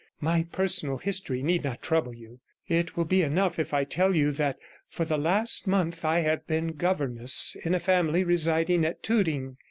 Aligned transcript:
My 0.19 0.41
personal 0.51 0.97
history 0.97 1.43
need 1.43 1.63
not 1.63 1.83
trouble 1.83 2.15
you; 2.15 2.39
it 2.67 2.97
will 2.97 3.05
be 3.05 3.21
enough 3.21 3.59
if 3.59 3.71
I 3.71 3.83
tell 3.83 4.15
you 4.15 4.31
that 4.31 4.57
for 4.89 5.05
the 5.05 5.15
last 5.15 5.67
month 5.67 6.03
I 6.03 6.21
have 6.21 6.47
been 6.47 6.69
governess 6.71 7.55
in 7.63 7.75
a 7.75 7.79
family 7.79 8.23
residing 8.23 8.83
at 8.83 9.03
Tooting. 9.03 9.57